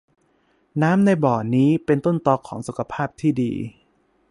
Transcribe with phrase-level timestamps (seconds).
[0.81, 3.51] น้ำในบ่อนี้เป็นต้นตอของสุขภาพที่ดี